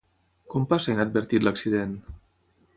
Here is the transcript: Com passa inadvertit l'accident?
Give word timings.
Com 0.53 0.65
passa 0.71 0.95
inadvertit 0.95 1.47
l'accident? 1.47 1.95